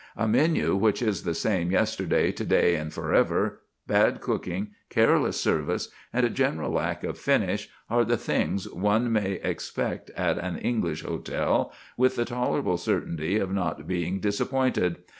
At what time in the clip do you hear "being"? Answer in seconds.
13.87-14.19